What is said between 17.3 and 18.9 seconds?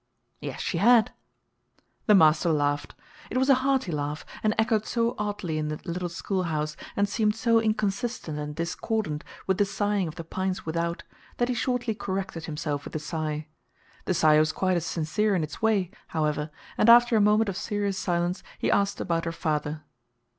of serious silence he